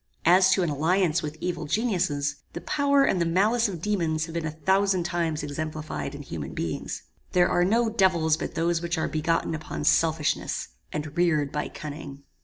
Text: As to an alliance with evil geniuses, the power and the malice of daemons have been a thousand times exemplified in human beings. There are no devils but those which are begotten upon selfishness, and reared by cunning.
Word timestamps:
As 0.25 0.49
to 0.53 0.63
an 0.63 0.71
alliance 0.71 1.21
with 1.21 1.37
evil 1.41 1.65
geniuses, 1.65 2.37
the 2.53 2.61
power 2.61 3.03
and 3.03 3.21
the 3.21 3.23
malice 3.23 3.69
of 3.69 3.83
daemons 3.83 4.25
have 4.25 4.33
been 4.33 4.47
a 4.47 4.57
thousand 4.65 5.03
times 5.03 5.43
exemplified 5.43 6.15
in 6.15 6.23
human 6.23 6.55
beings. 6.55 7.03
There 7.33 7.47
are 7.47 7.63
no 7.63 7.87
devils 7.87 8.35
but 8.35 8.55
those 8.55 8.81
which 8.81 8.97
are 8.97 9.07
begotten 9.07 9.53
upon 9.53 9.83
selfishness, 9.83 10.69
and 10.91 11.15
reared 11.15 11.51
by 11.51 11.69
cunning. 11.69 12.23